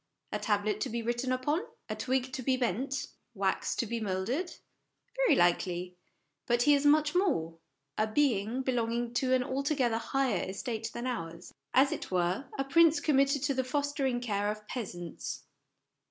[0.31, 1.61] A tablet to be written upon?
[1.87, 3.05] A twig to be bent?
[3.35, 4.55] Wax to be moulded?
[5.15, 5.95] Very likely;
[6.47, 7.59] but he is much more
[7.99, 12.63] a being belong ing to an altogether higher estate than ours; as it were, a
[12.63, 15.43] prince committed to the fostering care of peasants.